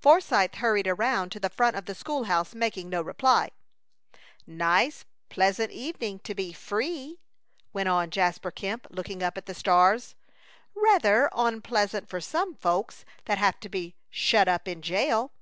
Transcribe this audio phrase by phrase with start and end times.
[0.00, 3.50] Forsythe hurried around to the front of the school house, making no reply.
[4.46, 7.18] "Nice, pleasant evening to be free,"
[7.72, 10.14] went on Jasper Kemp, looking up at the stars.
[10.76, 15.32] "Rather onpleasant for some folks that have to be shut up in jail."